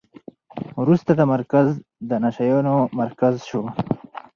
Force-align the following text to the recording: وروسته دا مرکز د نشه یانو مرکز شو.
وروسته 0.81 1.11
دا 1.19 1.25
مرکز 1.33 1.67
د 2.09 2.11
نشه 2.23 2.43
یانو 2.51 2.75
مرکز 3.01 3.35
شو. 3.49 3.61